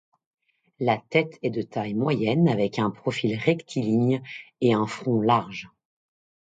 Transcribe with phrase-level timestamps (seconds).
[0.79, 4.23] La tête est de taille moyenne, avec un profil rectiligne
[4.59, 5.69] et un front large.